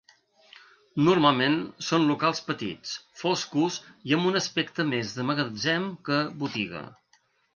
Normalment 1.07 1.57
són 1.87 2.07
locals 2.11 2.41
petits, 2.47 2.95
foscos 3.23 3.77
i 4.11 4.17
amb 4.17 4.31
un 4.31 4.41
aspecte 4.41 4.85
més 4.95 5.13
de 5.19 5.29
magatzem 5.33 5.89
que 6.09 6.19
botiga. 6.45 6.83